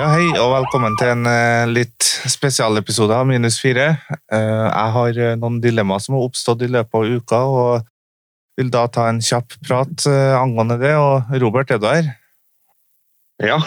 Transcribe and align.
Ja, 0.00 0.06
hei 0.14 0.30
og 0.40 0.54
velkommen 0.54 0.94
til 0.96 1.10
en 1.12 1.26
eh, 1.28 1.68
litt 1.68 2.06
spesialepisode 2.32 3.12
av 3.12 3.26
Minus 3.28 3.58
fire. 3.60 3.98
Eh, 4.32 4.62
jeg 4.64 4.92
har 4.94 5.18
eh, 5.20 5.34
noen 5.36 5.58
dilemmaer 5.60 6.00
som 6.00 6.14
har 6.16 6.22
oppstått 6.24 6.62
i 6.64 6.70
løpet 6.72 6.96
av 6.96 7.18
uka, 7.18 7.40
og 7.44 7.82
vil 8.56 8.70
da 8.72 8.86
ta 8.88 9.10
en 9.10 9.18
kjapp 9.20 9.58
prat 9.66 10.06
angående 10.38 10.78
det. 10.80 10.94
Og 10.96 11.34
Robert, 11.42 11.74
er 11.74 11.82
du 11.82 11.84
her? 11.90 12.08
Ja, 13.44 13.58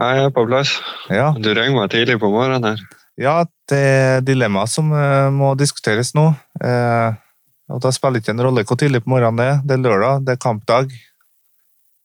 jeg 0.00 0.22
er 0.22 0.32
på 0.32 0.46
plass. 0.48 0.72
Ja. 1.12 1.34
Du 1.36 1.50
ringer 1.50 1.76
meg 1.76 1.92
tidlig 1.92 2.16
på 2.22 2.32
morgenen 2.32 2.64
her. 2.70 3.04
ja, 3.20 3.36
det 3.68 3.82
er 3.90 4.24
dilemmaer 4.24 4.72
som 4.72 4.88
må 5.36 5.52
diskuteres 5.60 6.14
nå. 6.16 6.30
Og 6.64 7.84
da 7.84 7.92
spiller 7.92 8.22
det 8.22 8.24
ikke 8.24 8.38
en 8.38 8.46
rolle 8.48 8.64
hvor 8.64 8.80
tidlig 8.80 9.04
på 9.04 9.12
morgenen 9.18 9.42
det 9.42 9.52
er. 9.52 9.62
Det 9.68 9.76
er 9.76 9.84
lørdag, 9.84 10.24
det 10.24 10.38
er 10.38 10.42
kampdag. 10.48 10.96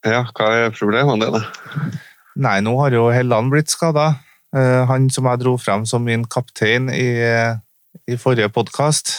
Ja, 0.04 0.26
hva 0.36 0.52
er 0.66 0.76
problemene 0.76 1.32
dine? 1.32 2.00
Nei, 2.40 2.60
nå 2.64 2.72
har 2.80 2.96
jo 2.96 3.10
Helland 3.12 3.52
blitt 3.52 3.72
skada. 3.72 4.14
Han 4.90 5.10
som 5.14 5.28
jeg 5.28 5.42
dro 5.42 5.58
frem 5.60 5.84
som 5.86 6.06
min 6.08 6.24
kaptein 6.26 6.88
i, 6.94 7.10
i 8.08 8.18
forrige 8.18 8.50
podkast. 8.56 9.12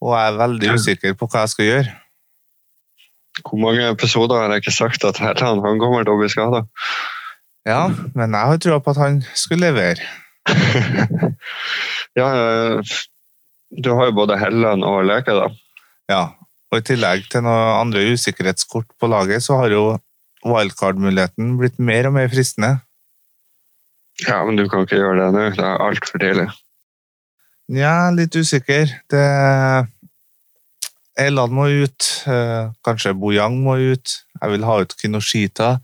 Og 0.00 0.14
jeg 0.14 0.30
er 0.30 0.38
veldig 0.38 0.70
usikker 0.78 1.18
på 1.18 1.28
hva 1.28 1.44
jeg 1.44 1.52
skal 1.52 1.68
gjøre. 1.68 1.92
Hvor 3.44 3.60
mange 3.62 3.90
episoder 3.92 4.40
har 4.40 4.54
jeg 4.54 4.64
ikke 4.64 4.74
sagt 4.78 5.04
at 5.06 5.20
Helland 5.22 5.62
han 5.66 5.82
kommer 5.82 6.06
til 6.06 6.16
å 6.16 6.22
bli 6.22 6.30
skada? 6.32 6.64
Ja, 7.68 7.84
men 8.16 8.32
jeg 8.32 8.50
har 8.52 8.64
trua 8.64 8.80
på 8.82 8.94
at 8.94 9.02
han 9.02 9.20
skulle 9.36 9.68
levere. 9.68 10.06
ja, 12.18 12.28
eh, 12.28 12.96
du 13.68 13.92
har 13.92 14.08
jo 14.08 14.16
både 14.16 14.38
Helland 14.40 14.86
og 14.86 15.04
Leke, 15.06 15.36
da. 15.36 15.50
Ja, 16.08 16.22
og 16.72 16.80
i 16.80 16.86
tillegg 16.88 17.28
til 17.28 17.44
noen 17.44 17.74
andre 17.82 18.06
usikkerhetskort 18.14 18.88
på 18.96 19.10
laget, 19.12 19.44
så 19.44 19.60
har 19.60 19.74
jo 19.74 19.84
wildcard-muligheten 20.46 21.56
blitt 21.58 21.78
mer 21.82 22.08
og 22.08 22.14
mer 22.18 22.28
fristende. 22.32 22.78
Ja, 24.26 24.40
men 24.44 24.58
du 24.58 24.64
kan 24.68 24.82
ikke 24.86 24.98
gjøre 24.98 25.20
det 25.20 25.28
nå. 25.34 25.44
Det 25.54 25.64
er 25.64 25.84
altfor 25.84 26.18
tidlig. 26.22 26.48
Nja, 27.70 28.10
litt 28.16 28.34
usikker. 28.34 28.90
Det 29.12 29.24
Elan 31.18 31.52
må 31.54 31.66
ut. 31.68 32.08
eh, 32.26 32.70
Kanskje 32.86 33.14
Bojang 33.14 33.58
må 33.62 33.76
ut. 33.78 34.16
Jeg 34.40 34.50
vil 34.54 34.64
ha 34.64 34.80
ut 34.82 34.94
Kinoshita. 35.00 35.78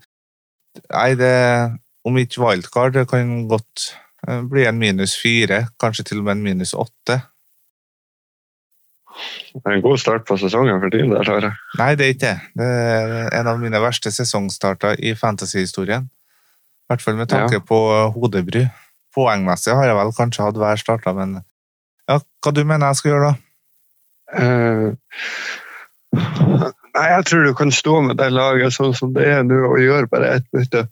Nei, 0.91 1.15
det 1.15 1.79
Om 2.05 2.17
ikke 2.21 2.41
wildcard, 2.43 2.93
det 2.93 3.07
kan 3.09 3.47
godt 3.49 3.95
eh, 4.27 4.41
bli 4.45 4.65
en 4.69 4.77
minus 4.77 5.15
fire. 5.17 5.67
Kanskje 5.81 6.03
til 6.05 6.19
og 6.19 6.25
med 6.27 6.37
en 6.37 6.43
minus 6.43 6.73
åtte. 6.77 7.21
Det 9.55 9.61
er 9.65 9.77
en 9.77 9.81
god 9.85 9.97
start 10.01 10.25
på 10.27 10.35
sesongen 10.37 10.79
for 10.83 10.91
din 10.91 11.11
der, 11.13 11.23
Tare. 11.23 11.53
Nei, 11.79 11.91
det 11.95 12.05
er 12.05 12.13
ikke 12.13 12.25
det. 12.27 12.39
Det 12.59 12.67
er 12.67 13.29
en 13.39 13.47
av 13.47 13.59
mine 13.61 13.79
verste 13.83 14.11
sesongstarter 14.11 14.99
i 14.99 15.13
fantasyhistorien. 15.15 16.09
I 16.09 16.91
hvert 16.91 17.01
fall 17.01 17.15
med 17.17 17.29
tanke 17.31 17.59
Ja. 17.61 17.63
på 17.65 17.79
hodebry. 18.13 18.65
Poengmessig 19.15 19.73
har 19.73 19.85
jeg 19.87 19.95
vel 19.95 20.11
kanskje 20.17 20.43
hatt 20.43 20.57
hver 20.59 20.75
starta, 20.81 21.13
men 21.15 21.37
ja, 22.09 22.19
hva 22.43 22.51
du 22.53 22.63
mener 22.67 22.91
jeg 22.91 22.95
skal 22.99 23.11
gjøre 23.15 23.29
da? 23.31 23.35
Uh, 24.35 24.93
Nei, 26.95 27.07
jeg 27.11 27.25
tror 27.27 27.43
du 27.43 27.53
kan 27.57 27.71
stå 27.75 28.01
med 28.05 28.17
det 28.19 28.29
laget 28.31 28.71
sånn 28.75 28.93
som 28.95 29.13
det 29.15 29.25
er 29.27 29.41
nå, 29.43 29.57
og 29.67 29.79
gjøre 29.83 30.07
bare 30.11 30.33
ett 30.37 30.45
bytte. 30.55 30.85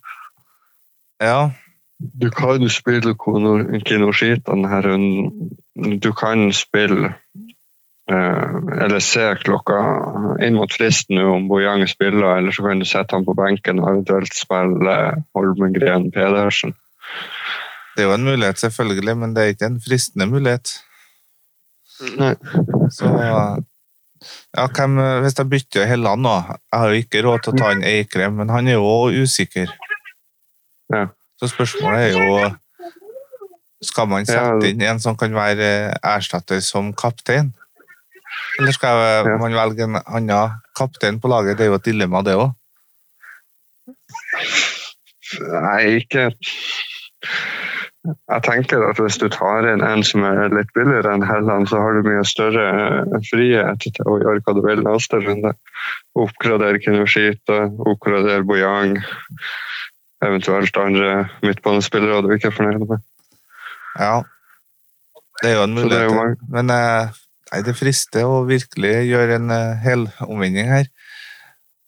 Ja, 1.24 1.52
Du 2.20 2.30
kan 2.36 2.60
spille 2.70 3.14
Kinoshita 3.16 4.52
denne 4.52 4.80
runden. 4.84 5.52
Du 6.04 6.10
kan 6.14 6.50
spille 6.52 7.14
Eller 8.11 8.99
ser 8.99 9.39
klokka 9.39 9.77
inn 10.43 10.58
mot 10.58 10.73
fristen 10.75 11.21
om 11.23 11.45
Bojang 11.47 11.86
spiller, 11.87 12.37
eller 12.37 12.52
så 12.52 12.65
kan 12.65 12.81
du 12.81 12.87
sette 12.87 13.15
han 13.15 13.23
på 13.23 13.36
benken 13.37 13.80
og 13.80 13.91
eventuelt 13.93 14.36
spille 14.36 14.95
Holmengren 15.37 16.09
Pedersen. 16.11 16.75
det 17.95 18.03
er 18.03 18.09
jo 18.09 18.15
en 18.17 18.25
mulighet 18.25 18.59
selvfølgelig, 18.59 19.15
men 19.17 19.36
det 19.36 19.43
er 19.43 19.53
ikke 19.53 19.69
en 19.71 19.80
fristende 19.81 20.27
mulighet. 20.27 20.73
Nei. 22.19 22.33
Så 22.91 23.08
ja, 23.08 24.65
hvem, 24.67 24.99
hvis 25.23 25.37
jeg 25.37 25.49
bytter 25.49 25.87
Helland 25.87 26.25
nå, 26.25 26.35
jeg 26.49 26.80
har 26.80 26.91
jo 26.91 27.03
ikke 27.05 27.23
råd 27.23 27.43
til 27.43 27.53
å 27.53 27.59
ta 27.61 27.71
inn 27.71 27.87
Eikrem, 27.87 28.35
men 28.41 28.52
han 28.52 28.67
er 28.67 28.80
jo 28.80 29.23
usikker. 29.23 29.71
Ja. 30.93 31.08
Så 31.39 31.49
spørsmålet 31.53 31.99
er 31.99 32.17
jo, 32.17 32.52
skal 33.83 34.08
man 34.11 34.27
sette 34.27 34.70
inn 34.70 34.83
en 34.83 35.02
som 35.03 35.15
kan 35.20 35.35
være 35.35 35.93
erstatter 36.03 36.59
som 36.64 36.91
kaptein? 36.97 37.53
Eller 38.59 38.71
skal 38.71 38.99
jeg- 39.02 39.25
Ja. 39.25 39.37
man 39.37 39.53
velge 39.53 39.83
en 39.83 39.95
annen 40.05 40.52
kaptein 40.77 41.19
på 41.19 41.27
laget? 41.27 41.58
Det 41.58 41.65
er 41.65 41.71
jo 41.71 41.80
et 41.80 41.86
dilemma 41.86 42.21
det 42.23 42.36
også. 42.36 42.53
Nei, 45.64 45.99
ikke 45.99 46.31
Jeg 48.03 48.43
tenker 48.43 48.83
at 48.89 48.99
hvis 48.99 49.17
du 49.17 49.30
tar 49.31 49.64
inn 49.71 49.81
en 49.81 50.03
som 50.03 50.25
er 50.27 50.49
litt 50.52 50.71
billigere 50.75 51.14
enn 51.15 51.23
Helland, 51.23 51.69
så 51.71 51.80
har 51.80 51.93
du 51.95 52.03
mye 52.03 52.25
større 52.27 52.65
eh, 53.15 53.21
frihet 53.30 53.80
til 53.80 54.09
å 54.11 54.17
gjøre 54.19 54.41
hva 54.43 54.55
du 54.58 54.61
vil 54.65 54.81
neste 54.83 55.21
runde. 55.23 55.53
Oppgradere 56.20 56.81
Kinoshita, 56.83 57.61
oppgradere 57.80 58.43
Bojang, 58.43 58.97
eventuelt 60.21 60.75
andre 60.83 61.30
midtbanespillere 61.45 62.20
du 62.27 62.35
ikke 62.35 62.52
er 62.52 62.58
fornøyd 62.58 62.83
med. 62.89 62.99
Ja, 63.95 64.21
det 65.41 65.53
er 65.53 65.55
jo 65.61 65.64
en 65.64 65.77
mulighet. 65.80 66.43
Men 66.52 66.75
eh, 66.75 67.08
nei, 67.53 67.64
det 67.65 67.77
frister 67.77 68.25
å 68.25 68.43
virkelig 68.49 68.95
gjøre 69.08 69.37
en 69.37 69.53
hel 69.53 70.08
helomvending 70.17 70.71
her. 70.73 70.89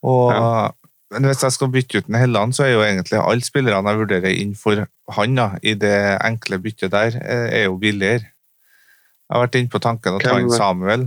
Og, 0.05 0.31
Ja. 0.31 0.71
Men 1.13 1.29
hvis 1.29 1.43
jeg 1.45 1.53
skal 1.53 1.69
bytte 1.71 1.99
ut 2.01 2.07
en 2.09 2.17
Helland, 2.17 2.55
så 2.57 2.65
er 2.65 2.71
jo 2.73 2.81
egentlig 2.83 3.19
alle 3.21 3.45
spillerne 3.45 3.91
jeg 3.93 3.99
vurderer 4.01 4.33
inn 4.35 4.55
for 4.57 4.81
han 5.15 5.37
da, 5.37 5.51
i 5.63 5.75
det 5.77 5.97
enkle 6.25 6.57
byttet 6.63 6.91
der, 6.91 7.19
eh, 7.21 7.45
er 7.61 7.63
jo 7.69 7.77
billigere. 7.79 8.25
Jeg 9.25 9.33
har 9.33 9.45
vært 9.45 9.59
inne 9.59 9.71
på 9.71 9.81
tanken 9.81 10.17
å 10.17 10.21
ta 10.21 10.35
inn 10.41 10.51
Samuel. 10.51 11.05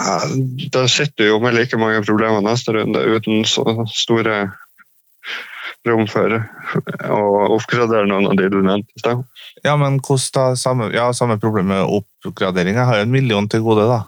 Ja, 0.00 0.16
Da 0.72 0.86
sitter 0.88 1.24
du 1.24 1.28
jo 1.28 1.38
med 1.40 1.54
like 1.54 1.78
mange 1.80 2.02
problemer 2.04 2.42
neste 2.44 2.74
runde 2.76 3.00
uten 3.00 3.44
så 3.48 3.86
store 3.88 4.52
rom 5.88 6.04
Og 6.04 7.54
oppgradere 7.56 8.08
noen 8.08 8.28
av 8.30 8.36
de 8.36 8.48
du 8.52 8.60
nevnte 8.60 8.92
i 8.96 9.00
stad. 9.00 9.22
Ja, 9.64 9.76
men 9.80 10.00
hvordan 10.00 10.32
da? 10.34 10.56
Samme, 10.60 10.90
ja, 10.94 11.10
samme 11.16 11.38
problem 11.40 11.70
med 11.72 11.84
oppgradering. 11.84 12.76
Jeg 12.76 12.88
har 12.90 13.00
jo 13.00 13.06
en 13.08 13.14
million 13.14 13.48
til 13.48 13.64
gode, 13.64 13.86
da. 13.88 14.02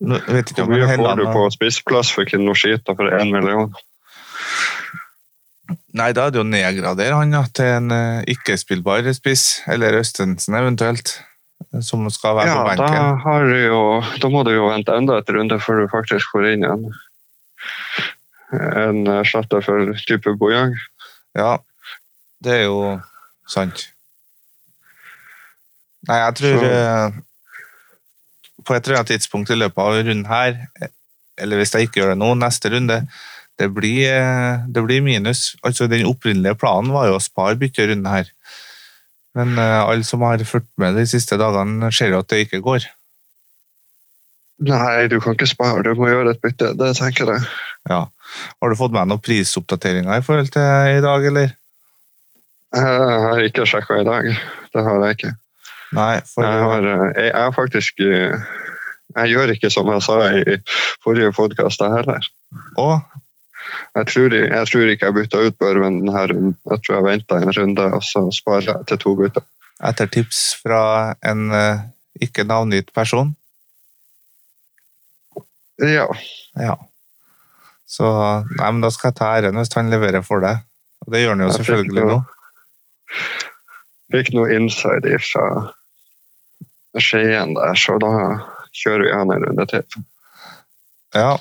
Nå, 0.00 0.16
vet 0.32 0.50
ikke 0.50 0.64
Hvor 0.64 0.72
mye 0.72 0.96
får 0.96 1.20
du 1.20 1.26
på 1.28 1.46
spissplass 1.54 2.10
for 2.14 2.28
Kinoshita 2.28 2.96
for 2.96 3.12
én 3.12 3.32
million? 3.34 3.70
Nei, 5.94 6.12
da 6.14 6.26
er 6.26 6.32
det 6.32 6.40
jo 6.40 6.46
å 6.46 6.50
nedgradere 6.50 7.18
han 7.18 7.34
ja, 7.34 7.42
til 7.54 7.68
en 7.76 7.92
eh, 7.94 8.22
ikke-spillbar 8.32 9.06
spiss, 9.14 9.60
eller 9.70 9.98
Østensen 10.00 10.56
eventuelt, 10.58 11.12
som 11.84 12.06
skal 12.10 12.38
være 12.38 12.50
på 12.50 12.56
Ja, 12.56 12.64
da, 12.64 12.86
benken. 12.88 13.20
har 13.24 13.46
du 13.46 13.56
jo, 13.58 13.82
da 14.22 14.30
må 14.32 14.42
du 14.46 14.52
jo 14.54 14.70
vente 14.70 14.96
enda 14.96 15.18
et 15.20 15.30
runde 15.34 15.58
før 15.62 15.82
du 15.82 15.92
faktisk 15.92 16.32
får 16.32 16.48
inn 16.54 16.66
en, 16.66 16.88
en 18.52 19.04
erstatter 19.06 19.62
for 19.64 19.92
type 20.06 20.32
Bojang. 20.40 20.74
Ja, 21.38 21.58
det 22.42 22.52
er 22.60 22.64
jo 22.64 23.00
sant. 23.48 23.88
Nei, 26.08 26.16
jeg 26.16 26.34
tror 26.40 26.58
Så- 26.58 26.70
eh, 26.70 27.10
på 28.64 28.74
et 28.74 28.86
eller 28.86 28.98
annet 29.00 29.12
tidspunkt 29.12 29.50
i 29.50 29.58
løpet 29.58 29.78
av 29.78 29.92
runden 30.04 30.24
her, 30.26 30.68
eller 31.38 31.56
hvis 31.56 31.72
jeg 31.72 31.88
ikke 31.88 32.00
gjør 32.00 32.14
det 32.14 32.18
nå, 32.18 32.34
neste 32.38 32.70
runde, 32.72 33.08
det 33.58 33.74
blir, 33.74 34.08
eh, 34.08 34.64
det 34.68 34.82
blir 34.84 35.02
minus. 35.02 35.56
Altså, 35.62 35.86
den 35.88 36.06
opprinnelige 36.06 36.56
planen 36.58 36.92
var 36.92 37.06
jo 37.08 37.16
å 37.18 37.22
spare 37.22 37.56
bytterunden 37.60 38.08
her. 38.08 38.30
Men 39.34 39.58
eh, 39.58 39.84
alle 39.84 40.02
som 40.04 40.20
har 40.22 40.38
fulgt 40.38 40.70
med 40.78 40.96
de 40.96 41.04
siste 41.06 41.36
dagene, 41.38 41.92
ser 41.92 42.10
jo 42.10 42.18
at 42.18 42.28
det 42.28 42.48
ikke 42.48 42.62
går. 42.64 42.86
Nei, 44.60 45.06
du 45.08 45.20
kan 45.20 45.34
ikke 45.36 45.48
spare, 45.48 45.82
du 45.82 45.94
må 45.94 46.08
gjøre 46.10 46.34
et 46.34 46.40
bytte. 46.42 46.74
Det 46.76 46.96
tenker 46.98 47.32
jeg. 47.34 47.46
Ja. 47.88 48.06
Har 48.62 48.70
du 48.70 48.76
fått 48.78 48.92
med 48.94 49.08
noen 49.10 49.22
prisoppdateringer 49.22 50.18
i 50.20 50.24
forhold 50.24 50.50
til 50.54 50.96
i 50.96 51.02
dag, 51.04 51.26
eller? 51.30 51.54
Jeg 52.70 53.20
har 53.26 53.40
ikke 53.42 53.66
sjekka 53.66 54.00
i 54.00 54.06
dag. 54.06 54.26
Det 54.70 54.82
har 54.86 55.04
jeg 55.04 55.16
ikke. 55.18 55.32
Nei, 55.98 56.20
for 56.22 56.46
Jeg 56.46 56.58
har, 56.62 56.84
eh, 56.86 57.06
jeg 57.18 57.30
er 57.34 57.50
faktisk 57.56 57.98
eh, 58.06 58.42
Jeg 59.16 59.32
gjør 59.32 59.50
ikke 59.56 59.70
som 59.74 59.88
jeg 59.90 60.02
sa 60.06 60.18
i 60.38 60.58
forrige 61.02 61.32
podkast 61.34 61.82
heller. 61.82 62.28
Å, 62.78 63.00
Jeg 63.96 64.06
tror, 64.06 64.34
jeg 64.34 64.68
tror 64.70 64.92
ikke 64.92 65.08
jeg 65.08 65.14
bytta 65.16 65.40
ut 65.48 65.58
Børven 65.58 65.98
denne 66.04 66.22
runden. 66.30 66.54
Jeg 66.70 66.82
tror 66.86 66.96
jeg 66.96 67.06
venta 67.08 67.40
en 67.42 67.50
runde, 67.56 67.88
og 67.98 68.04
så 68.06 68.22
sparer 68.34 68.68
jeg 68.70 68.86
til 68.86 68.98
to 69.02 69.14
gutter. 69.18 69.42
etter 69.82 70.06
tips 70.06 70.54
fra 70.62 71.14
en 71.26 71.50
eh, 71.56 71.82
ikke 72.22 72.44
navngitt 72.44 72.92
person. 72.94 73.34
Ja. 75.80 76.06
Ja. 76.60 76.76
Så 77.90 78.06
nei, 78.54 78.68
men 78.70 78.82
da 78.84 78.90
skal 78.94 79.10
jeg 79.10 79.18
ta 79.18 79.32
æren 79.38 79.58
hvis 79.58 79.72
han 79.74 79.90
leverer 79.90 80.22
for 80.26 80.44
deg. 80.44 80.62
Og 81.02 81.14
det 81.14 81.24
gjør 81.24 81.34
han 81.34 81.44
jo 81.46 81.50
selvfølgelig 81.56 82.06
nå. 82.06 82.18
Fikk 84.14 84.32
noe 84.36 84.54
inside 84.54 85.18
fra 85.22 85.44
Skien 86.98 87.54
der, 87.54 87.76
så 87.78 87.96
da 88.02 88.10
kjører 88.74 89.06
vi 89.06 89.12
han 89.14 89.34
en 89.34 89.44
runde 89.46 89.66
til. 89.70 90.02
Ja, 91.14 91.36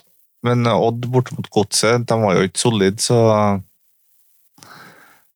men 0.46 0.66
Odd 0.70 1.06
borte 1.12 1.36
mot 1.38 1.50
Godset, 1.54 2.06
de 2.10 2.18
var 2.22 2.38
jo 2.38 2.46
ikke 2.50 2.62
solide, 2.62 3.02
så 3.04 3.18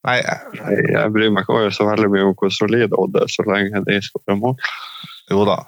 Nei, 0.04 0.18
Jeg, 0.20 0.80
jeg 0.92 1.12
bryr 1.16 1.30
meg 1.32 1.46
ikke 1.48 1.72
så 1.72 1.86
veldig 1.88 2.10
mye 2.12 2.26
om 2.28 2.34
hvor 2.36 2.52
solid 2.52 2.92
Odd 2.98 3.22
er, 3.22 3.30
så 3.32 3.46
lenge 3.48 3.84
de 3.88 4.00
skårer 4.04 4.36
mål. 4.36 4.58
jo 5.32 5.46
da. 5.48 5.62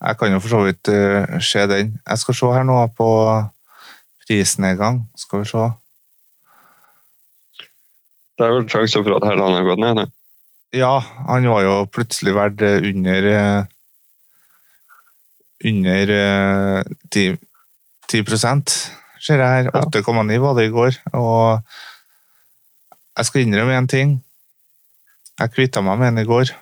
Jeg 0.00 0.18
kan 0.18 0.32
jo 0.32 0.40
for 0.42 0.52
så 0.52 0.62
vidt 0.66 0.90
uh, 0.92 1.36
se 1.40 1.62
den. 1.70 1.94
Jeg 2.02 2.18
skal 2.18 2.36
se 2.36 2.50
her 2.52 2.66
nå 2.66 2.80
på 2.98 3.08
prisnedgang. 4.26 5.04
Skal 5.16 5.42
vi 5.42 5.50
se. 5.50 5.64
Det 8.36 8.44
er 8.44 8.52
vel 8.52 8.68
sjanse 8.68 9.00
for 9.00 9.16
at 9.16 9.24
Helland 9.30 9.56
har 9.56 9.64
gått 9.64 9.80
ned. 9.80 10.02
Det. 10.02 10.10
Ja, 10.76 10.98
han 11.30 11.46
var 11.48 11.62
jo 11.64 11.74
plutselig 11.88 12.34
verdt 12.36 12.62
eh, 12.66 12.82
under 12.90 13.30
eh, 13.32 13.72
Under 15.66 16.10
eh, 16.12 16.82
10, 17.10 17.38
10 18.12 18.24
ser 19.24 19.40
jeg 19.40 19.64
her. 19.64 19.70
8,9 19.72 20.36
var 20.42 20.54
det 20.58 20.66
i 20.68 20.74
går. 20.74 20.98
Og 21.16 21.62
jeg 23.16 23.26
skal 23.26 23.46
innrømme 23.46 23.78
en 23.78 23.88
ting. 23.88 24.12
Jeg 25.40 25.52
kvitta 25.54 25.80
meg 25.84 25.98
med 25.98 26.12
den 26.12 26.24
i 26.24 26.28
går. 26.28 26.52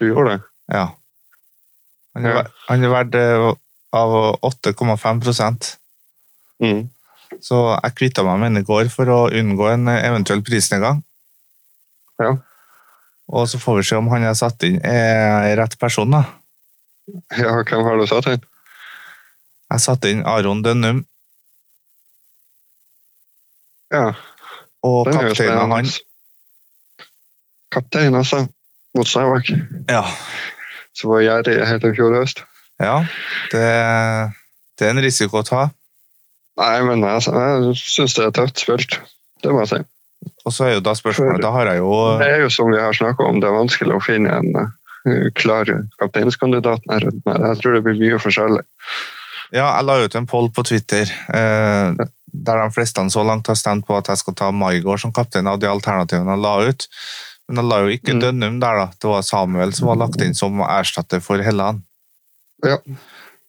Du 0.00 0.08
gjorde 0.08 0.32
det? 0.34 0.40
Ja. 0.74 0.86
Han 2.16 2.26
er, 2.26 2.36
Ja. 2.40 2.44
er 2.84 2.94
verdt 2.96 3.14
av 3.92 4.38
8,5 4.46 5.76
Mm. 6.60 6.90
Så 7.40 7.56
jeg 7.72 7.94
kvitta 7.96 8.22
meg 8.26 8.36
med 8.40 8.50
den 8.52 8.60
i 8.60 8.66
går 8.68 8.90
for 8.92 9.08
å 9.08 9.30
unngå 9.32 9.70
en 9.70 9.88
eh, 9.88 10.02
eventuell 10.04 10.42
prisnedgang. 10.44 10.98
Ja. 12.20 12.34
Og 13.32 13.46
så 13.48 13.56
får 13.62 13.78
vi 13.78 13.84
se 13.88 13.96
om 13.96 14.10
han 14.12 14.26
jeg 14.26 14.28
har 14.28 14.36
satt 14.36 14.66
inn, 14.68 14.76
er 14.84 15.54
rett 15.56 15.78
person. 15.80 16.10
da. 16.10 16.24
ja, 17.38 17.54
hvem 17.62 17.86
har 17.86 17.96
du 17.96 18.04
satt 18.10 18.28
inn? 18.34 18.44
Jeg 19.70 19.84
satte 19.86 20.10
inn 20.12 20.26
Aron 20.26 20.60
Dønnum, 20.66 21.04
Ja, 23.90 24.12
og 24.86 25.08
kapteinen 25.10 25.72
hans 25.74 25.96
Kaptein, 27.70 28.14
altså. 28.14 28.46
Mot 28.94 29.06
Stabæk. 29.06 29.50
Ja. 29.88 30.02
Som 30.94 31.12
var 31.12 31.20
gjerrig 31.22 31.60
hele 31.66 31.92
fjor 31.94 32.16
høst. 32.18 32.42
Ja 32.80 32.96
det, 33.52 33.64
det 34.78 34.86
er 34.86 34.94
en 34.94 35.02
risiko 35.04 35.40
å 35.42 35.46
ta. 35.46 35.62
Nei, 36.60 36.76
men 36.84 37.04
jeg, 37.06 37.24
jeg 37.32 37.76
syns 37.80 38.16
det 38.18 38.26
er 38.26 38.34
tøft 38.36 38.60
spilt. 38.64 38.98
Det 39.40 39.52
må 39.54 39.62
jeg 39.64 39.70
si. 39.70 39.80
Og 40.44 40.52
så 40.52 40.66
er 40.66 40.74
jo 40.74 40.82
da 40.84 40.92
spørsmålet 40.98 41.40
Da 41.40 41.50
har 41.54 41.70
jeg 41.70 41.78
jo 41.80 41.92
Det 42.20 42.26
er 42.28 42.42
jo 42.42 42.50
som 42.52 42.68
vi 42.68 42.76
har 42.80 42.92
snakka 42.96 43.24
om, 43.24 43.38
det 43.40 43.48
er 43.48 43.54
vanskelig 43.56 43.94
å 43.96 44.02
finne 44.04 44.34
en 44.36 44.50
eh, 44.60 45.30
klar 45.38 45.70
kapteinskandidat. 46.02 46.84
her. 46.90 47.06
Jeg 47.08 47.60
tror 47.62 47.76
det 47.78 47.82
blir 47.86 47.96
mye 48.02 48.18
forskjellig. 48.20 48.64
Ja, 49.50 49.70
jeg 49.78 49.86
la 49.88 49.96
ut 50.04 50.14
en 50.20 50.28
poll 50.30 50.50
på 50.54 50.62
Twitter 50.68 51.08
eh, 51.34 52.04
der 52.30 52.60
de 52.60 52.68
fleste 52.76 53.02
så 53.10 53.24
langt 53.26 53.48
har 53.50 53.56
stemt 53.58 53.86
på 53.88 53.96
at 53.96 54.06
jeg 54.12 54.20
skal 54.20 54.36
ta 54.38 54.50
Maigård 54.54 55.00
som 55.02 55.12
kaptein 55.16 55.48
av 55.50 55.58
de 55.58 55.66
alternativene 55.70 56.36
jeg 56.36 56.44
la 56.44 56.52
ut. 56.68 56.86
Men 57.48 57.62
jeg 57.62 57.70
la 57.72 57.78
jo 57.82 57.94
ikke 57.96 58.14
Mm. 58.14 58.20
Dønnum 58.22 58.60
der, 58.62 58.76
da. 58.84 58.86
Det 59.00 59.08
var 59.10 59.24
Samuel 59.26 59.72
som 59.74 59.88
var 59.88 59.96
lagt 60.04 60.20
inn 60.22 60.36
som 60.38 60.60
erstatter 60.62 61.18
for 61.24 61.42
Helland. 61.42 61.80
Ja. 62.66 62.78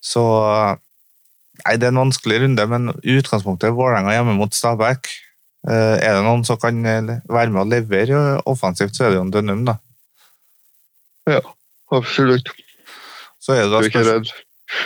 Så 0.01 0.23
Nei, 1.61 1.75
det 1.77 1.85
er 1.85 1.91
en 1.93 2.01
vanskelig 2.01 2.39
runde, 2.41 2.63
men 2.71 2.89
i 3.05 3.19
utgangspunktet 3.19 3.75
Vålerenga 3.77 4.15
hjemme 4.15 4.33
mot 4.33 4.55
Stabæk. 4.55 5.11
Eh, 5.69 5.97
er 6.01 6.15
det 6.17 6.23
noen 6.25 6.41
som 6.47 6.57
kan 6.57 6.79
eh, 6.89 7.11
være 7.29 7.53
med 7.53 7.61
å 7.61 7.69
levere 7.69 8.21
offensivt, 8.49 8.95
så 8.97 9.05
er 9.05 9.13
det 9.13 9.19
jo 9.19 9.25
en 9.27 9.33
Dønnum, 9.35 9.65
da. 9.67 9.75
Absolutt. 11.93 12.49
Så 13.41 13.53
er 13.53 13.61
det 13.61 13.69
Du 13.69 13.75
da 13.75 13.81
er 13.83 13.89
ikke 13.91 14.03
redd, 14.07 14.31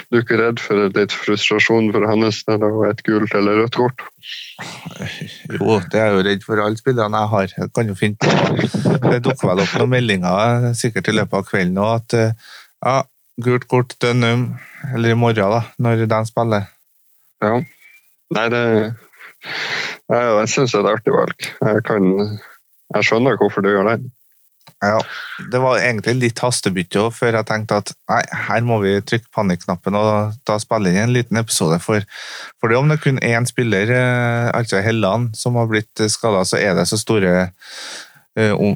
du 0.09 0.17
er 0.17 0.25
ikke 0.25 0.41
redd 0.41 0.61
for 0.63 0.97
litt 0.97 1.15
frustrasjon 1.15 1.91
for 1.95 2.07
hennes 2.09 2.41
del 2.49 2.67
og 2.67 2.83
et 2.89 3.03
gult 3.07 3.35
eller 3.37 3.61
rødt 3.61 3.79
kort? 3.79 4.05
Jo, 5.55 5.79
det 5.91 5.99
er 6.01 6.09
jeg 6.09 6.15
jo 6.15 6.27
redd 6.27 6.45
for 6.47 6.59
alle 6.63 6.79
spillerne 6.79 7.23
jeg 7.23 7.31
har. 7.35 7.51
Jeg 7.59 7.71
kan 7.75 7.91
jo 7.91 7.95
finne. 7.95 8.35
Det 9.05 9.19
dukker 9.23 9.51
vel 9.51 9.63
opp 9.63 9.75
noen 9.79 9.93
meldinger 9.93 10.71
sikkert 10.75 11.11
i 11.11 11.15
løpet 11.15 11.39
av 11.39 11.47
kvelden 11.47 11.83
òg 11.83 11.91
at 11.99 12.17
eh, 12.19 12.47
ja, 12.85 12.95
gult 13.43 13.67
kort 13.71 13.95
Dønnum, 14.01 14.47
eller 14.93 15.11
i 15.11 15.17
morgen, 15.19 15.51
da, 15.51 15.63
når 15.81 16.05
de 16.09 16.19
spiller. 16.29 16.69
Ja. 17.43 17.55
Nei, 18.35 18.45
det 18.49 18.61
Jeg, 20.09 20.21
jeg 20.39 20.49
syns 20.49 20.73
det 20.73 20.79
er 20.79 20.85
et 20.85 20.93
artig 20.95 21.13
valg. 21.13 21.49
Jeg 21.61 21.83
kan 21.85 22.05
Jeg 22.95 23.07
skjønner 23.07 23.37
hvorfor 23.41 23.65
du 23.65 23.71
gjør 23.71 23.89
det. 23.91 24.11
Ja, 24.83 24.99
det 25.51 25.59
var 25.63 25.79
egentlig 25.79 26.13
litt 26.19 26.41
hastebytte 26.43 27.05
før 27.15 27.37
jeg 27.39 27.47
tenkte 27.47 27.79
at 27.81 27.91
nei, 28.11 28.19
her 28.49 28.65
må 28.65 28.77
vi 28.83 28.97
trykke 29.07 29.31
panikknappen 29.33 29.95
og 29.97 30.35
da 30.45 30.57
spille 30.61 30.91
inn 30.91 30.99
en 31.05 31.13
liten 31.15 31.39
episode. 31.39 31.79
For, 31.81 32.03
for 32.59 32.69
det 32.69 32.77
om 32.77 32.91
det 32.91 32.99
er 32.99 33.03
kun 33.05 33.21
én 33.23 33.47
spiller, 33.49 33.93
eh, 33.95 34.49
altså 34.53 34.83
Helland, 34.85 35.33
som 35.39 35.57
har 35.59 35.69
blitt 35.71 36.05
skada, 36.11 36.43
så 36.45 36.59
er 36.59 36.75
det 36.77 36.85
så 36.89 36.99
store 37.01 37.33
eh, 38.37 38.53
om, 38.53 38.75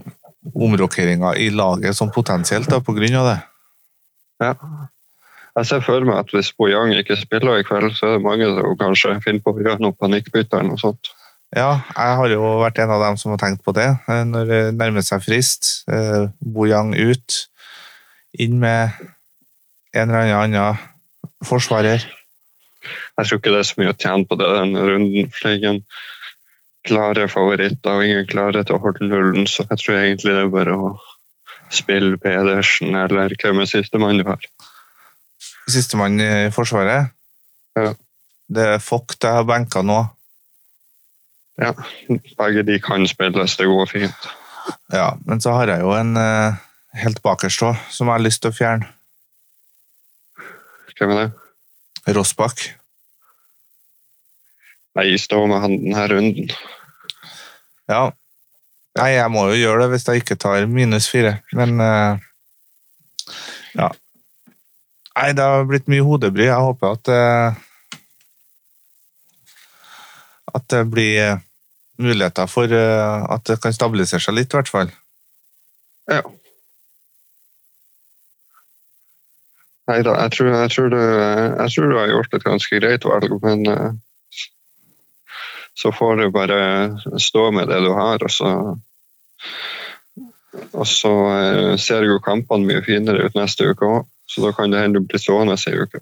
omrokeringer 0.55 1.37
i 1.37 1.51
laget 1.53 1.97
som 1.97 2.13
potensielt 2.15 2.71
da, 2.71 2.81
på 2.81 2.95
grunn 2.97 3.19
av 3.19 3.29
det. 3.33 3.37
Ja. 4.39 4.53
Jeg 5.57 5.67
ser 5.67 5.81
for 5.83 6.05
meg 6.07 6.21
at 6.21 6.29
hvis 6.31 6.51
Bojang 6.55 6.93
ikke 6.95 7.17
spiller 7.19 7.59
i 7.59 7.65
kveld, 7.67 7.91
så 7.97 8.07
er 8.07 8.17
det 8.17 8.25
mange 8.25 8.47
som 8.47 8.75
kanskje 8.79 9.15
finner 9.25 9.43
på 9.43 9.55
å 9.55 9.63
gjøre 9.63 9.81
noe 9.83 9.97
panikkbytte 9.97 10.55
eller 10.59 10.71
noe 10.71 10.81
sånt. 10.81 11.09
Ja, 11.55 11.81
jeg 11.95 12.17
har 12.19 12.29
jo 12.31 12.51
vært 12.61 12.77
en 12.83 12.93
av 12.93 13.01
dem 13.01 13.17
som 13.17 13.33
har 13.33 13.41
tenkt 13.41 13.63
på 13.65 13.73
det. 13.73 13.87
eh, 14.07 14.23
Når 14.23 14.45
det 14.51 14.61
nærmer 14.77 15.01
seg 15.01 15.23
frist, 15.25 15.83
eh, 15.89 16.29
Bojang 16.39 16.93
ut, 16.93 17.39
inn 18.37 18.59
med 18.61 18.93
en 19.97 20.13
eller 20.13 20.35
annen 20.37 20.77
forsvarer. 21.43 22.05
Jeg 23.17 23.25
tror 23.25 23.39
ikke 23.39 23.51
det 23.51 23.59
er 23.63 23.67
så 23.67 23.81
mye 23.81 23.91
å 23.95 23.97
tjene 23.97 24.29
på 24.29 24.37
det 24.37 24.47
denne 24.53 24.85
runden. 24.85 25.31
for 25.33 25.39
det 25.41 25.51
er 25.51 25.57
ingen 25.57 25.81
klare 26.87 27.27
favoritter 27.27 27.97
og 27.97 28.05
ingen 28.05 28.27
klare 28.29 28.63
til 28.63 28.77
å 28.77 28.83
holde 28.83 29.09
nullen, 29.09 29.47
så 29.49 29.65
jeg 29.67 29.81
tror 29.81 29.97
egentlig 29.99 30.35
det 30.35 30.45
er 30.45 30.53
bare 30.53 30.77
å 30.77 30.93
spille 31.69 32.17
Pedersen 32.21 32.95
eller 32.97 33.33
hvem 33.39 33.63
er 33.63 33.69
sistemann 33.69 34.19
du 34.19 34.25
har. 34.27 34.45
Sistemann 35.69 36.19
i 36.21 36.49
Forsvaret. 36.53 37.11
Ja. 37.77 37.93
Det 38.49 38.65
er 38.75 38.81
Fock 38.81 39.15
jeg 39.21 39.35
har 39.37 39.45
benka 39.45 39.83
nå. 39.85 39.99
Ja, 41.59 41.73
begge 42.39 42.63
de 42.63 42.79
kan 42.81 43.03
spilles, 43.07 43.57
det 43.59 43.67
går 43.67 43.89
fint. 43.91 44.29
Ja, 44.93 45.11
men 45.25 45.41
så 45.43 45.53
har 45.57 45.67
jeg 45.67 45.83
jo 45.83 45.91
en 45.97 46.15
uh, 46.17 46.55
helt 46.95 47.21
bakerst 47.25 47.63
òg, 47.67 47.75
som 47.91 48.07
jeg 48.07 48.15
har 48.15 48.23
lyst 48.23 48.41
til 48.43 48.53
å 48.53 48.55
fjerne. 48.55 48.89
Hvem 50.97 51.13
er 51.15 51.21
det? 51.21 52.15
Rossbakk. 52.15 52.63
Nei, 54.97 55.13
stå 55.21 55.43
med 55.47 55.61
han 55.63 55.75
denne 55.83 56.07
runden. 56.11 56.49
Ja. 57.91 58.09
Nei, 58.97 59.11
jeg 59.13 59.29
må 59.31 59.45
jo 59.51 59.57
gjøre 59.59 59.83
det 59.83 59.89
hvis 59.93 60.07
jeg 60.07 60.23
ikke 60.23 60.37
tar 60.39 60.65
minus 60.69 61.09
fire, 61.11 61.39
men 61.53 61.77
uh, 61.81 62.17
Ja. 63.77 63.91
Nei, 65.19 65.33
det 65.35 65.45
har 65.45 65.67
blitt 65.67 65.89
mye 65.91 66.05
hodebry. 66.05 66.47
Jeg 66.47 66.63
håper 66.63 66.95
at 66.95 67.11
uh, 67.11 67.59
At 70.55 70.65
det 70.73 70.81
blir 70.89 71.19
eh, 71.21 71.41
muligheter 72.01 72.47
for 72.49 72.71
uh, 72.73 73.27
at 73.29 73.43
det 73.45 73.59
kan 73.61 73.75
stabilisere 73.75 74.23
seg 74.23 74.33
litt, 74.33 74.49
i 74.49 74.57
hvert 74.57 74.71
fall. 74.71 74.89
Ja. 76.09 76.23
Nei 79.91 79.99
da, 80.05 80.15
jeg 80.23 80.39
jeg, 80.39 80.55
jeg 80.55 80.73
tror 80.73 80.89
du 80.89 81.97
har 81.99 82.09
gjort 82.09 82.33
et 82.33 82.47
ganske 82.47 82.81
greit 82.81 83.05
valg, 83.05 83.37
men 83.45 83.99
så 85.79 85.91
får 85.95 86.19
du 86.19 86.29
bare 86.35 86.59
stå 87.21 87.49
med 87.55 87.69
det 87.71 87.79
du 87.85 87.91
har, 87.95 88.23
og 88.23 88.31
så 88.33 88.53
og 90.71 90.87
så 90.87 91.11
eh, 91.31 91.75
ser 91.79 92.03
jo 92.07 92.19
kampene 92.23 92.67
mye 92.67 92.83
finere 92.83 93.29
ut 93.29 93.37
neste 93.37 93.69
uke 93.69 93.87
òg, 93.87 94.07
så 94.29 94.43
da 94.43 94.53
kan 94.55 94.73
det 94.73 94.81
hende 94.83 94.99
du 94.99 95.07
blir 95.07 95.21
stående 95.21 95.55
ei 95.69 95.77
uke. 95.79 96.01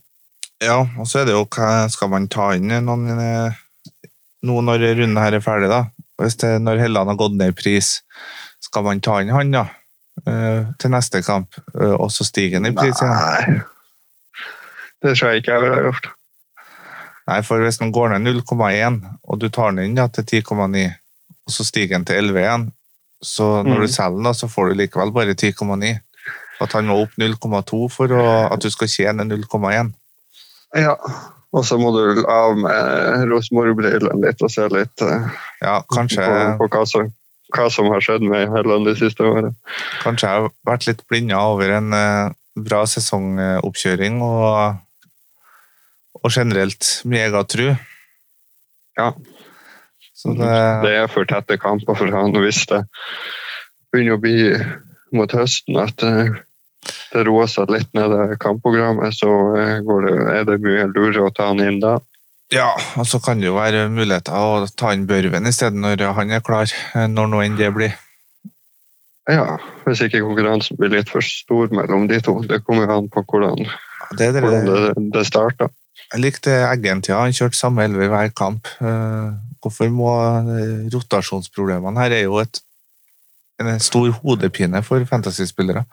Ja, 0.63 0.79
og 0.97 1.05
så 1.07 1.21
er 1.21 1.27
det 1.27 1.35
jo 1.35 1.45
hva 1.53 1.85
skal 1.93 2.09
man 2.09 2.29
ta 2.31 2.49
inn 2.57 2.73
noen 2.85 3.11
eh, 3.13 3.59
nå 4.47 4.61
når 4.65 4.87
runden 4.97 5.19
her 5.21 5.37
er 5.37 5.43
ferdig, 5.43 5.69
da? 5.69 5.85
Hvis 6.17 6.39
det, 6.41 6.55
når 6.63 6.81
Helland 6.81 7.11
har 7.11 7.19
gått 7.19 7.35
ned 7.37 7.53
i 7.53 7.57
pris, 7.57 7.99
skal 8.63 8.85
man 8.87 9.03
ta 9.03 9.19
inn 9.21 9.35
han 9.35 9.53
da? 9.53 9.67
eh, 10.25 10.69
til 10.79 10.93
neste 10.93 11.21
kamp, 11.25 11.59
og 11.75 12.09
så 12.13 12.25
stiger 12.25 12.57
han 12.57 12.71
i 12.71 12.75
pris 12.77 13.01
igjen? 13.01 13.13
Nei, 13.13 13.59
det 15.05 15.13
tror 15.17 15.31
jeg 15.31 15.43
ikke 15.43 15.53
jeg 15.53 15.65
ville 15.65 15.77
ha 15.77 15.85
gjort. 15.89 16.09
Nei, 17.27 17.41
for 17.43 17.59
hvis 17.63 17.79
den 17.81 17.91
går 17.91 18.13
ned 18.15 18.39
0,1, 18.39 19.01
og 19.27 19.39
du 19.41 19.49
tar 19.51 19.73
den 19.73 19.89
inn 19.89 19.99
ja, 19.99 20.07
til 20.07 20.23
10,9, 20.23 20.83
og 21.47 21.53
så 21.53 21.65
stiger 21.67 21.97
den 21.97 22.07
til 22.07 22.21
11 22.23 22.39
igjen, 22.43 22.67
så 23.23 23.47
når 23.65 23.81
mm. 23.81 23.81
du 23.83 23.91
selger 23.91 24.21
den, 24.23 24.35
så 24.37 24.47
får 24.51 24.69
du 24.69 24.81
likevel 24.81 25.11
bare 25.15 25.35
10,9. 25.35 25.95
At 26.63 26.73
han 26.73 26.87
må 26.89 27.01
opp 27.03 27.17
0,2 27.19 27.79
for 27.93 28.13
å, 28.15 28.23
at 28.49 28.63
du 28.63 28.69
skal 28.73 28.89
tjene 28.89 29.25
0,1. 29.27 29.91
Ja, 30.77 30.95
og 31.55 31.65
så 31.65 31.77
må 31.79 31.91
du 31.95 32.23
av 32.27 32.57
med 32.59 33.27
Rosenborg-brillene 33.29 34.19
litt 34.23 34.41
og 34.43 34.51
se 34.51 34.65
litt 34.71 35.03
eh, 35.05 35.29
Ja, 35.63 35.77
kanskje, 35.93 36.25
på, 36.25 36.65
på 36.65 36.69
hva, 36.73 36.83
som, 36.89 37.11
hva 37.55 37.69
som 37.73 37.91
har 37.93 38.03
skjedd 38.03 38.25
med 38.27 38.49
Helland 38.51 38.89
de 38.89 38.95
siste 38.99 39.23
årene. 39.23 39.53
kanskje 40.03 40.27
jeg 40.27 40.43
har 40.43 40.51
vært 40.67 40.89
litt 40.89 41.05
blinda 41.07 41.39
over 41.53 41.71
en 41.77 41.95
eh, 41.95 42.35
bra 42.67 42.83
sesongoppkjøring 42.89 44.19
og, 44.25 44.83
og 46.23 46.33
generelt 46.33 46.89
megatru. 47.05 47.71
Ja. 48.97 49.11
Så 50.17 50.33
det, 50.33 50.49
Det 50.83 50.95
er 50.97 51.07
for 51.11 51.29
tette 51.29 51.59
kamper 51.61 51.97
for 51.97 52.11
han. 52.13 52.33
Hvis 52.41 52.65
det 52.71 52.83
begynner 53.93 54.17
å 54.17 54.21
bli 54.21 54.37
mot 55.15 55.31
høsten 55.31 55.77
at 55.79 56.03
eh, 56.03 56.33
det 57.13 57.23
roer 57.27 57.49
seg 57.51 57.71
litt 57.71 57.89
ned 57.97 58.13
i 58.15 58.37
kampprogrammet, 58.41 59.15
så 59.15 59.31
eh, 59.59 59.77
går 59.85 60.07
det, 60.07 60.15
er 60.33 60.47
det 60.49 60.57
mye 60.65 60.87
lurere 60.91 61.27
å 61.27 61.33
ta 61.33 61.51
han 61.51 61.61
inn 61.63 61.79
da. 61.83 61.97
ja, 62.53 62.71
og 62.97 63.07
så 63.07 63.21
kan 63.23 63.39
det 63.39 63.49
jo 63.49 63.57
være 63.59 63.87
muligheter 63.93 64.33
å 64.33 64.65
ta 64.79 64.93
inn 64.95 65.07
Børven 65.07 65.47
i 65.47 65.53
stedet 65.55 65.79
når 65.79 66.03
han 66.17 66.33
er 66.33 66.43
klar, 66.43 66.71
eh, 66.95 67.07
når 67.11 67.31
nå 67.31 67.43
enn 67.45 67.57
det 67.59 67.71
blir. 67.75 67.95
Ja, 69.27 69.57
hvis 69.83 70.01
ikke 70.05 70.23
konkurransen 70.23 70.79
blir 70.79 70.93
litt 70.93 71.09
for 71.11 71.25
stor 71.25 71.67
mellom 71.75 72.07
de 72.07 72.21
to. 72.23 72.37
Det 72.47 72.61
kommer 72.63 72.87
jo 72.87 73.01
an 73.01 73.09
på 73.11 73.25
hvordan, 73.27 73.67
Det 74.15 74.31
det, 74.33 74.43
hvordan 74.43 74.69
det, 74.71 75.09
det 75.17 75.25
starter. 75.27 75.71
Jeg 76.13 76.21
likte 76.23 76.53
Eggen 76.69 77.01
til 77.03 77.17
Han 77.17 77.35
kjørte 77.35 77.59
samme 77.59 77.83
elve 77.87 78.05
i 78.05 78.11
hver 78.11 78.31
kamp. 78.37 78.69
Eh, 78.79 79.35
Hvorfor 79.63 79.89
må 79.91 80.11
eh, 80.53 80.85
rotasjonsproblemene 80.93 81.99
her 81.99 82.13
er 82.15 82.23
jo 82.27 82.37
et, 82.39 82.61
en 83.59 83.79
stor 83.81 84.11
hodepine 84.21 84.83
for 84.85 85.03
fantasyspillere. 85.09 85.83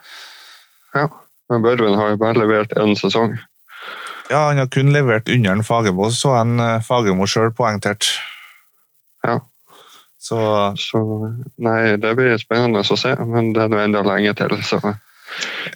Ja, 0.94 1.08
men 1.50 1.64
Børven 1.64 1.96
har 1.98 2.12
jo 2.12 2.20
bare 2.20 2.38
levert 2.38 2.76
én 2.78 2.94
sesong. 2.98 3.34
Ja, 4.30 4.46
han 4.50 4.60
har 4.60 4.68
kun 4.72 4.92
levert 4.94 5.28
under 5.28 5.52
en 5.52 5.64
Fagermo, 5.64 6.10
så 6.12 6.36
en 6.38 6.60
eh, 6.60 6.78
Fagermo 6.84 7.26
sjøl 7.26 7.50
poengtert. 7.56 8.12
Ja. 9.24 9.40
Så 10.24 10.38
Så 10.80 11.00
nei, 11.60 11.96
det 12.00 12.14
blir 12.16 12.38
spennende 12.40 12.80
å 12.80 12.96
se, 12.96 13.12
men 13.28 13.52
det 13.52 13.64
er 13.64 13.72
nå 13.72 13.80
enda 13.82 14.04
lenge 14.06 14.32
til. 14.38 14.54
Så 14.64 14.78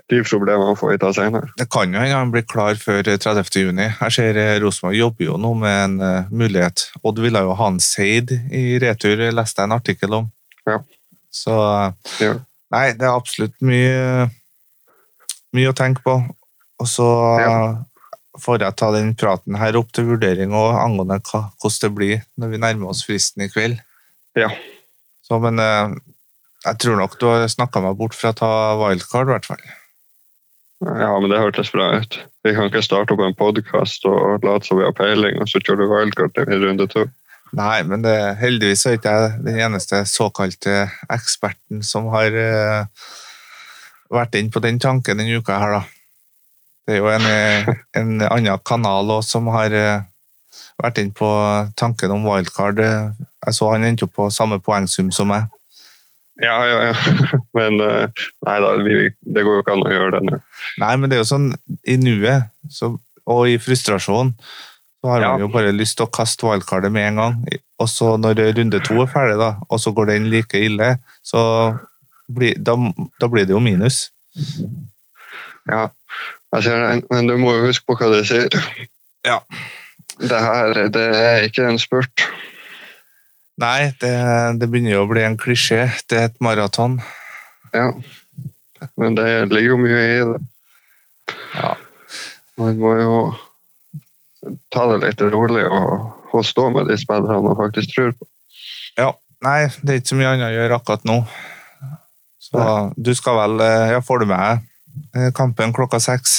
de 0.08 0.20
problemene 0.24 0.76
får 0.78 0.90
vi 0.92 0.98
ta 1.02 1.10
senere. 1.16 1.48
det 1.58 1.66
kan 1.72 1.92
jo 1.92 2.00
hende 2.00 2.16
han 2.16 2.30
blir 2.34 2.46
klar 2.48 2.74
før 2.80 3.02
30. 3.02 3.44
juni. 3.62 3.88
Jeg 4.00 4.12
ser 4.14 4.36
eh, 4.40 4.56
Rosenborg 4.62 4.96
jobber 4.98 5.24
jo 5.28 5.36
nå 5.40 5.54
med 5.58 5.78
en 5.84 5.96
uh, 6.00 6.30
mulighet. 6.30 6.86
Odd 7.02 7.18
ville 7.24 7.42
jo 7.44 7.54
ha 7.58 7.68
en 7.72 7.80
Seid 7.82 8.30
i 8.52 8.78
retur, 8.82 9.20
leste 9.34 9.62
jeg 9.62 9.68
en 9.70 9.76
artikkel 9.78 10.14
om. 10.22 10.30
Ja. 10.68 10.78
Så 11.30 11.56
eh, 11.58 12.24
Ja. 12.28 12.34
Nei, 12.70 12.86
det 13.00 13.06
er 13.08 13.14
absolutt 13.16 13.54
mye, 13.64 14.26
mye 15.56 15.70
å 15.70 15.76
tenke 15.76 16.02
på. 16.04 16.18
Og 16.78 16.86
så 16.86 17.06
Ja. 17.40 17.54
får 18.38 18.60
jeg 18.60 18.76
ta 18.76 18.90
den 18.92 19.14
praten 19.18 19.56
her 19.58 19.76
opp 19.80 19.88
til 19.96 20.04
vurdering 20.10 20.52
og 20.54 20.76
angående 20.78 21.16
hva, 21.30 21.40
hvordan 21.58 21.80
det 21.86 21.90
blir 21.96 22.20
når 22.38 22.52
vi 22.52 22.60
nærmer 22.62 22.90
oss 22.92 23.00
fristen 23.08 23.42
i 23.46 23.48
kveld. 23.48 23.80
Ja. 24.36 24.50
Så, 25.24 25.40
men 25.42 25.58
jeg 26.68 26.80
tror 26.82 26.98
nok 27.00 27.18
du 27.20 27.28
har 27.30 27.46
snakka 27.50 27.82
meg 27.84 27.98
bort 27.98 28.16
fra 28.16 28.32
å 28.34 28.38
ta 28.38 28.50
wildcard, 28.80 29.30
i 29.30 29.36
hvert 29.36 29.48
fall. 29.48 29.62
ja, 30.84 31.12
men 31.18 31.30
det 31.32 31.40
hørtes 31.40 31.72
bra 31.74 31.90
ut. 31.98 32.18
Vi 32.46 32.54
kan 32.54 32.68
ikke 32.68 32.84
starte 32.84 33.14
opp 33.14 33.22
en 33.24 33.36
podkast 33.38 34.04
og 34.08 34.44
late 34.46 34.68
som 34.68 34.80
vi 34.80 34.86
har 34.86 34.96
peiling, 34.96 35.40
og 35.40 35.48
så 35.50 35.62
kjører 35.62 35.82
du 35.82 35.94
wildcard 35.94 36.42
i 36.44 36.60
runde 36.64 36.88
to. 36.92 37.06
Nei, 37.56 37.80
men 37.88 38.04
det, 38.04 38.16
heldigvis 38.42 38.84
er 38.86 38.98
ikke 38.98 39.14
jeg 39.14 39.38
den 39.46 39.60
eneste 39.64 40.02
såkalte 40.08 40.82
eksperten 41.08 41.80
som 41.86 42.10
har 42.12 42.34
uh, 42.36 43.08
vært 44.12 44.36
inn 44.36 44.52
på 44.52 44.60
den 44.64 44.80
tanken 44.82 45.20
denne 45.20 45.40
uka 45.40 45.56
her, 45.62 45.78
da. 45.78 45.84
Det 46.88 46.96
er 46.96 47.02
jo 47.02 47.08
en, 47.12 47.26
eh, 47.28 47.66
en 48.00 48.12
annen 48.24 48.60
kanal 48.64 49.10
også 49.18 49.36
som 49.36 49.48
har 49.52 49.74
uh, 49.76 50.04
vært 50.80 51.00
inn 51.02 51.10
på 51.16 51.28
tanken 51.76 52.12
om 52.14 52.24
wildcard. 52.28 52.80
Jeg 52.80 53.56
så 53.56 53.72
han 53.72 53.84
endte 53.84 54.06
opp 54.08 54.14
på 54.16 54.28
samme 54.32 54.60
poengsum 54.64 55.10
som 55.12 55.28
meg. 55.32 55.48
Ja, 56.42 56.56
ja, 56.68 56.78
ja. 56.90 56.94
Men 57.58 57.80
eh, 57.82 58.24
nei 58.46 58.56
da, 58.62 58.70
det 58.78 59.42
går 59.44 59.58
jo 59.58 59.62
ikke 59.64 59.74
an 59.74 59.84
å 59.86 59.92
gjøre 59.92 60.10
det 60.18 60.20
nå. 60.28 60.38
Nei, 60.82 60.92
men 60.96 61.10
det 61.10 61.16
er 61.18 61.22
jo 61.24 61.30
sånn 61.32 61.48
i 61.90 61.96
nuet, 61.98 62.46
så, 62.70 62.92
og 63.28 63.40
i 63.50 63.56
frustrasjon, 63.62 64.34
så 65.02 65.10
har 65.12 65.22
Ja. 65.24 65.32
man 65.32 65.42
jo 65.46 65.48
bare 65.54 65.72
lyst 65.74 65.98
til 65.98 66.06
å 66.06 66.12
kaste 66.14 66.46
wildcardet 66.46 66.92
med 66.94 67.08
en 67.10 67.20
gang. 67.22 67.40
Og 67.82 67.90
så 67.90 68.12
når 68.18 68.38
runde 68.58 68.80
to 68.86 69.00
er 69.02 69.10
ferdig, 69.10 69.38
da, 69.40 69.50
og 69.68 69.82
så 69.82 69.90
går 69.94 70.12
den 70.12 70.28
like 70.30 70.58
ille, 70.62 70.92
så 71.26 71.42
blir, 72.30 72.54
da, 72.62 72.74
da 73.20 73.28
blir 73.30 73.46
det 73.48 73.54
jo 73.56 73.62
minus. 73.62 74.08
Ja, 75.68 75.88
jeg 76.54 76.64
ser 76.64 76.82
den, 76.86 77.02
men 77.10 77.26
du 77.28 77.34
må 77.40 77.54
jo 77.58 77.66
huske 77.68 77.84
på 77.90 77.98
hva 78.00 78.08
du 78.14 78.22
sier. 78.26 78.48
Ja. 79.26 79.40
Det 80.18 80.38
her 80.42 80.78
det 80.94 81.04
er 81.14 81.44
ikke 81.46 81.66
en 81.68 81.78
spurt. 81.82 82.24
Nei, 83.58 83.90
det, 84.00 84.12
det 84.60 84.68
begynner 84.70 84.92
jo 84.94 85.02
å 85.04 85.10
bli 85.10 85.24
en 85.26 85.36
klisjé. 85.40 85.88
Det 86.10 86.18
er 86.20 86.28
et 86.30 86.36
maraton. 86.44 86.98
Ja. 87.74 87.88
Men 89.00 89.16
det 89.18 89.26
ligger 89.50 89.72
jo 89.74 89.78
mye 89.82 90.02
i 90.06 90.18
det. 90.28 90.38
Ja. 91.58 91.72
Man 92.58 92.78
må 92.78 92.92
jo 93.00 93.16
ta 94.72 94.84
det 94.92 95.00
litt 95.04 95.20
rolig 95.34 95.64
og, 95.66 96.06
og 96.34 96.44
stå 96.46 96.68
med 96.74 96.86
de 96.90 96.96
spillerne 97.00 97.42
man 97.44 97.58
faktisk 97.58 97.96
tror 97.96 98.14
på. 98.18 98.28
ja. 99.00 99.12
Nei, 99.38 99.68
det 99.86 99.92
er 99.92 99.98
ikke 100.00 100.10
så 100.10 100.16
mye 100.18 100.30
annet 100.34 100.48
å 100.48 100.54
gjøre 100.56 100.76
akkurat 100.80 101.04
nå. 101.06 101.14
Så 102.42 102.62
du 102.98 103.10
skal 103.14 103.36
vel 103.38 103.60
eh, 103.62 103.90
Ja, 103.92 104.00
får 104.02 104.24
du 104.24 104.30
med 104.32 104.64
deg 105.14 105.28
kampen 105.38 105.70
klokka 105.76 106.00
seks? 106.02 106.32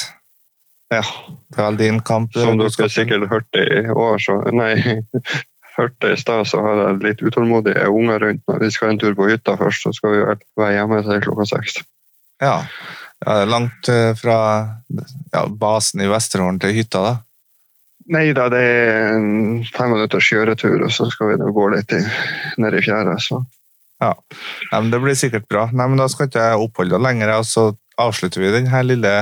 Ja, 0.91 0.99
Det 1.47 1.61
er 1.61 1.67
vel 1.69 1.77
din 1.79 2.01
kamp? 2.03 2.35
eh, 2.35 2.43
Som 2.43 2.57
du 2.59 2.65
dere 2.65 2.73
skal- 2.75 2.91
sikkert 2.91 3.29
hørt 3.31 3.55
i 3.55 3.85
år, 3.93 4.19
så 4.19 4.35
Nei, 4.51 4.73
hørte 5.79 6.13
i 6.13 6.19
stad, 6.19 6.47
så 6.47 6.61
har 6.63 6.81
jeg 6.83 7.01
litt 7.05 7.23
utålmodige 7.25 7.87
unger 7.89 8.23
rundt 8.23 8.43
Når 8.47 8.65
Vi 8.65 8.71
skal 8.75 8.93
en 8.93 8.99
tur 9.01 9.15
på 9.17 9.29
hytta 9.31 9.55
først, 9.59 9.85
så 9.85 9.93
skal 9.95 10.15
vi 10.15 10.25
være 10.59 10.75
hjemme 10.75 11.01
til 11.05 11.23
klokka 11.25 11.47
seks. 11.55 11.79
Ja. 12.43 12.59
ja 13.25 13.39
langt 13.49 13.89
eh, 13.91 14.11
fra 14.19 14.37
ja, 15.33 15.45
basen 15.47 16.05
i 16.05 16.09
Vesterålen 16.11 16.59
til 16.61 16.75
hytta, 16.77 17.03
da. 17.05 17.15
Nei 18.09 18.31
da, 18.33 18.47
det 18.49 18.59
er 18.65 19.11
en 19.19 19.61
fem 19.69 19.91
minutters 19.93 20.25
kjøretur, 20.31 20.79
og 20.81 20.93
så 20.93 21.05
skal 21.13 21.35
vi 21.35 21.51
gå 21.53 21.65
litt 21.75 21.93
i, 21.93 22.01
ned 22.57 22.77
i 22.77 22.83
fjæra. 22.85 23.17
Så 23.21 23.43
Ja. 23.99 24.13
Men 24.71 24.93
det 24.93 25.01
blir 25.03 25.17
sikkert 25.19 25.49
bra. 25.51 25.67
Nei, 25.73 25.89
men 25.91 25.99
Da 25.99 26.07
skal 26.07 26.29
ikke 26.29 26.45
jeg 26.45 26.61
oppholde 26.63 26.95
deg 26.95 27.03
lenger, 27.03 27.33
og 27.35 27.45
så 27.45 27.65
avslutter 27.99 28.41
vi 28.41 28.53
denne 28.53 28.83
lille 28.85 29.13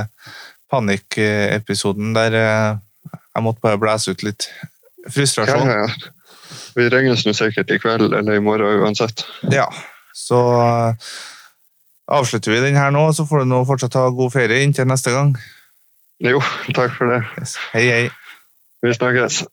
panikkepisoden 0.71 2.13
der 2.15 2.37
eh, 2.37 2.77
jeg 3.37 3.45
måtte 3.45 3.63
bare 3.63 3.79
blæse 3.81 4.13
ut 4.13 4.23
litt 4.25 4.47
ja, 4.49 5.11
frustrasjon. 5.13 5.67
ja, 5.69 5.83
ja. 5.85 6.13
Vi 6.77 6.85
regnes 6.93 7.25
nå 7.25 7.33
sikkert 7.33 7.71
i 7.73 7.79
kveld 7.81 8.13
eller 8.13 8.37
i 8.37 8.43
morgen 8.43 8.83
uansett. 8.83 9.25
Ja, 9.49 9.65
så 10.13 10.41
eh, 10.61 11.11
avslutter 12.13 12.53
vi 12.53 12.61
den 12.61 12.77
her 12.77 12.93
nå, 12.93 13.07
så 13.13 13.25
får 13.25 13.43
du 13.43 13.49
nå 13.49 13.63
fortsatt 13.65 13.97
ha 13.97 14.07
god 14.13 14.35
ferie 14.35 14.61
inntil 14.65 14.85
neste 14.89 15.13
gang. 15.15 15.33
Jo, 16.21 16.41
takk 16.77 16.93
for 16.97 17.09
det. 17.13 17.23
Yes. 17.41 17.57
Hei, 17.73 17.85
hei. 17.89 18.05
Vi 18.85 18.93
snakkes. 18.93 19.43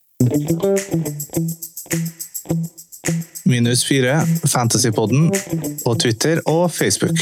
Minus 3.44 3.84
fire, 3.88 4.20
Fantasypodden 4.48 5.32
på 5.84 5.94
Twitter 6.00 6.40
og 6.48 6.70
Facebook. 6.72 7.20